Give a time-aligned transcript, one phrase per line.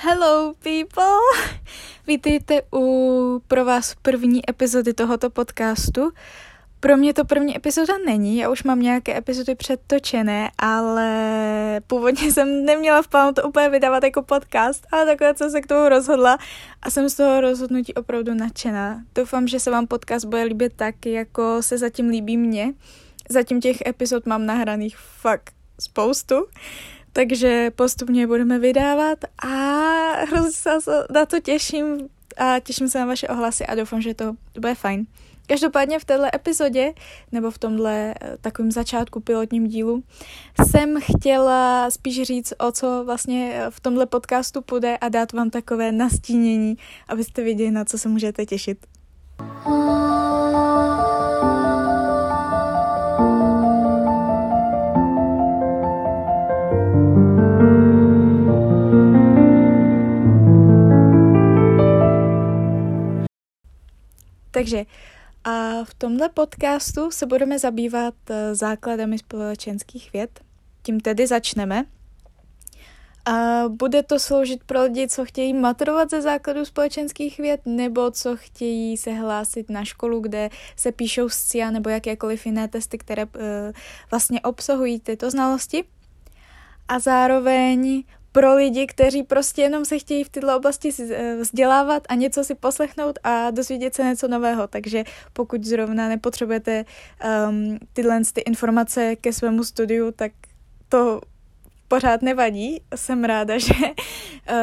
[0.00, 1.18] Hello people!
[2.06, 6.10] Vítejte u pro vás první epizody tohoto podcastu.
[6.80, 12.64] Pro mě to první epizoda není, já už mám nějaké epizody předtočené, ale původně jsem
[12.64, 16.38] neměla v plánu to úplně vydávat jako podcast, ale takhle jsem se k tomu rozhodla
[16.82, 19.02] a jsem z toho rozhodnutí opravdu nadšená.
[19.14, 22.74] Doufám, že se vám podcast bude líbit tak, jako se zatím líbí mě.
[23.28, 26.46] Zatím těch epizod mám nahraných fakt spoustu
[27.18, 29.48] takže postupně budeme vydávat a
[30.30, 30.70] hrozně se
[31.10, 35.06] na to těším a těším se na vaše ohlasy a doufám, že to bude fajn.
[35.46, 36.94] Každopádně v této epizodě,
[37.32, 40.02] nebo v tomhle eh, takovém začátku pilotním dílu,
[40.70, 45.50] jsem chtěla spíš říct, o co vlastně eh, v tomhle podcastu půjde a dát vám
[45.50, 46.76] takové nastínění,
[47.08, 48.86] abyste věděli, na co se můžete těšit.
[64.50, 64.84] Takže
[65.44, 70.40] a v tomhle podcastu se budeme zabývat eh, základami společenských věd.
[70.82, 71.84] Tím tedy začneme.
[73.24, 78.36] A bude to sloužit pro lidi, co chtějí maturovat ze základů společenských věd, nebo co
[78.36, 83.30] chtějí se hlásit na školu, kde se píšou SCIA nebo jakékoliv jiné testy, které uh,
[84.10, 85.84] vlastně obsahují tyto znalosti.
[86.88, 92.14] A zároveň pro lidi, kteří prostě jenom se chtějí v této oblasti eh, vzdělávat a
[92.14, 94.66] něco si poslechnout a dozvědět se něco nového.
[94.66, 96.84] Takže pokud zrovna nepotřebujete
[97.48, 100.32] um, tyhle ty informace ke svému studiu, tak
[100.88, 101.20] to
[101.88, 102.82] pořád nevadí.
[102.94, 103.74] Jsem ráda, že,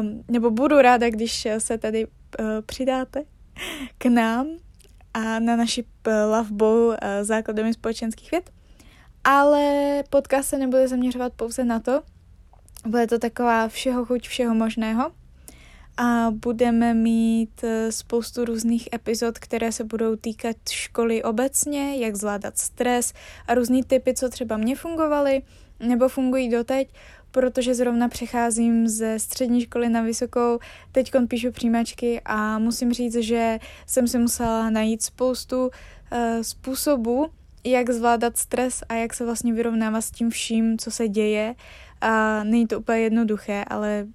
[0.00, 3.24] um, nebo budu ráda, když se tady uh, přidáte
[3.98, 4.46] k nám
[5.14, 5.84] a na naši
[6.30, 8.50] Lovebow uh, základem společenských věd.
[9.24, 12.02] Ale podcast se nebude zaměřovat pouze na to,
[12.86, 15.12] bude to taková všeho chuť všeho možného.
[15.96, 22.58] A budeme mít eh, spoustu různých epizod, které se budou týkat školy obecně, jak zvládat
[22.58, 23.12] stres
[23.46, 25.42] a různý typy, co třeba mě fungovaly
[25.80, 26.88] nebo fungují doteď,
[27.30, 30.58] protože zrovna přecházím ze střední školy na vysokou,
[30.92, 35.70] teď píšu přijímačky a musím říct, že jsem si musela najít spoustu uh,
[36.42, 37.26] způsobů,
[37.64, 41.54] jak zvládat stres a jak se vlastně vyrovnávat s tím vším, co se děje
[42.00, 44.06] a není to úplně jednoduché, ale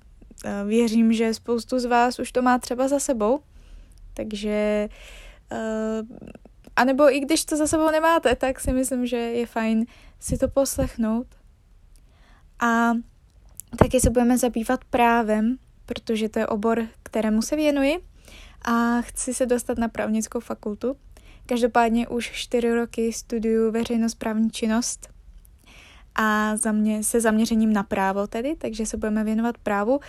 [0.45, 3.39] eh, věřím, že spoustu z vás už to má třeba za sebou,
[4.13, 4.89] takže
[5.51, 6.17] uh,
[6.75, 9.85] a nebo i když to za sebou nemáte, tak si myslím, že je fajn
[10.19, 11.27] si to poslechnout.
[12.59, 12.91] A
[13.77, 17.99] taky se budeme zabývat právem, protože to je obor, kterému se věnuji
[18.65, 20.95] a chci se dostat na právnickou fakultu.
[21.45, 25.12] Každopádně už čtyři roky studuju veřejnosprávní činnost
[26.15, 29.99] a za mě se zaměřením na právo tedy, takže se budeme věnovat právu.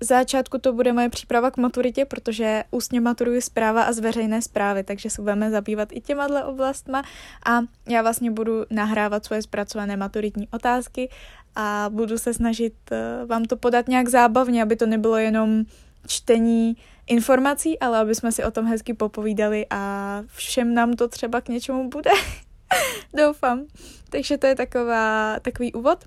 [0.00, 4.42] Za začátku to bude moje příprava k maturitě, protože ústně maturuji zpráva a z veřejné
[4.42, 7.02] zprávy, takže se budeme zabývat i těma oblastma
[7.46, 11.08] a já vlastně budu nahrávat svoje zpracované maturitní otázky
[11.56, 15.64] a budu se snažit eh, vám to podat nějak zábavně, aby to nebylo jenom
[16.06, 21.40] čtení informací, ale aby jsme si o tom hezky popovídali a všem nám to třeba
[21.40, 22.10] k něčemu bude.
[23.14, 23.64] Doufám.
[24.10, 26.04] Takže to je taková, takový úvod.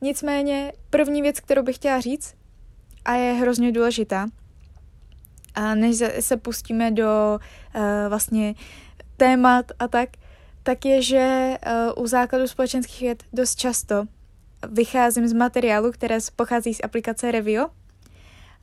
[0.00, 2.34] Nicméně první věc, kterou bych chtěla říct,
[3.04, 4.26] a je hrozně důležitá,
[5.54, 7.38] a než se pustíme do
[7.74, 8.54] uh, vlastně
[9.16, 10.08] témat a tak,
[10.62, 11.56] tak je, že
[11.96, 14.04] uh, u základu společenských věd dost často
[14.68, 17.66] vycházím z materiálu, které pochází z aplikace Revio.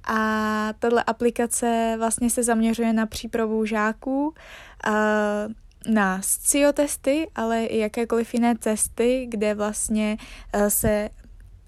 [0.03, 5.53] A tato aplikace vlastně se zaměřuje na přípravu žáků, uh,
[5.87, 10.17] na SCIO testy, ale i jakékoliv jiné testy, kde vlastně
[10.55, 11.09] uh, se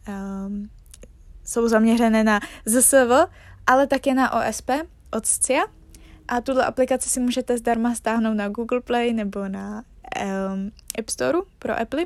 [0.08, 0.70] um,
[1.46, 3.12] jsou zaměřené na ZSV,
[3.68, 4.70] ale také na OSP
[5.12, 5.64] od SCIA.
[6.28, 9.84] A tuto aplikaci si můžete zdarma stáhnout na Google Play nebo na
[10.22, 12.06] um, App Store pro Apple.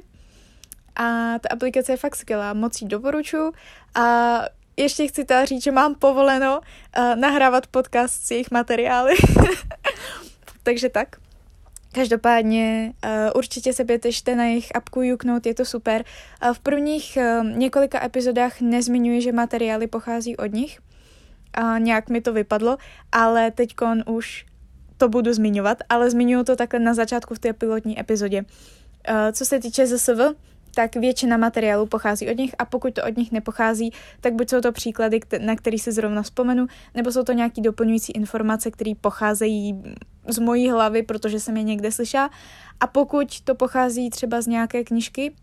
[0.96, 3.54] A ta aplikace je fakt skvělá, moc ji doporučuji.
[3.96, 4.40] A
[4.78, 9.16] ještě chci teda říct, že mám povoleno uh, nahrávat podcast s jejich materiály.
[10.64, 11.23] Takže tak.
[11.94, 16.04] Každopádně uh, určitě se bětešte na jejich apku Juknout, je to super.
[16.54, 20.80] V prvních uh, několika epizodách nezmiňuji, že materiály pochází od nich.
[21.78, 22.78] Nějak mi to vypadlo,
[23.12, 23.76] ale teď
[24.06, 24.46] už
[24.98, 28.42] to budu zmiňovat, ale zmiňuji to takhle na začátku v té pilotní epizodě.
[28.42, 30.20] Uh, co se týče ZSV,
[30.76, 34.62] tak většina materiálu pochází od nich a pokud to od nich nepochází, tak buď jsou
[34.62, 39.84] to příklady, na který se zrovna vzpomenu, nebo jsou to nějaké doplňující informace, které pocházejí
[40.28, 42.30] z mojí hlavy, protože jsem je někde slyšela.
[42.80, 45.36] A pokud to pochází třeba z nějaké knižky,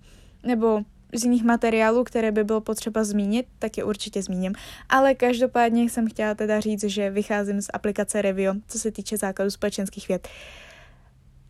[0.42, 0.80] nebo
[1.14, 4.52] z jiných materiálů, které by bylo potřeba zmínit, tak je určitě zmíním.
[4.88, 9.50] Ale každopádně jsem chtěla teda říct, že vycházím z aplikace Revio, co se týče základu
[9.50, 10.28] společenských věd.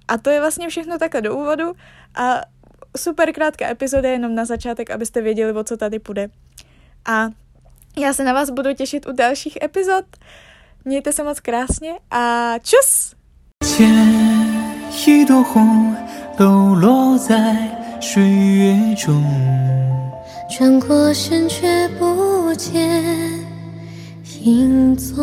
[0.08, 1.72] A to je vlastně všechno takhle do úvodu
[2.14, 2.40] a
[2.96, 6.28] super krátká epizoda jenom na začátek, abyste věděli, o co tady půjde.
[7.04, 7.28] A
[7.98, 10.04] já se na vás budu těšit u dalších epizod.
[10.84, 13.19] Mějte se moc krásně a čus!
[15.06, 15.94] 一朵红
[16.36, 17.68] 抖落在
[18.00, 19.22] 水月中，
[20.48, 23.02] 转过身却不见
[24.42, 25.16] 影踪。